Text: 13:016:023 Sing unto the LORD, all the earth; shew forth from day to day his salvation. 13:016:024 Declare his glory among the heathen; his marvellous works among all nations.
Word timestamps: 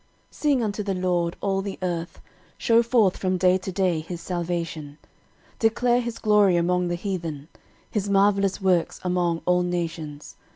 13:016:023 0.31 0.35
Sing 0.39 0.63
unto 0.63 0.81
the 0.81 0.93
LORD, 0.95 1.37
all 1.41 1.61
the 1.61 1.77
earth; 1.83 2.21
shew 2.57 2.81
forth 2.81 3.17
from 3.17 3.37
day 3.37 3.59
to 3.59 3.71
day 3.71 3.99
his 3.99 4.19
salvation. 4.19 4.97
13:016:024 5.59 5.59
Declare 5.59 6.01
his 6.01 6.17
glory 6.17 6.55
among 6.57 6.87
the 6.87 6.95
heathen; 6.95 7.47
his 7.87 8.09
marvellous 8.09 8.59
works 8.59 8.99
among 9.03 9.43
all 9.45 9.61
nations. 9.61 10.37